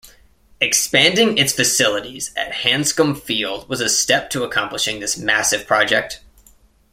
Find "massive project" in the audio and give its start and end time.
5.15-6.21